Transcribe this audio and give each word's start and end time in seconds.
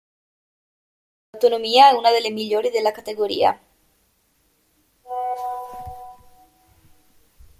L'autonomia 1.35 1.89
è 1.89 1.93
una 1.95 2.09
delle 2.09 2.31
migliori 2.31 2.71
della 2.71 2.89
categoria. 2.91 3.55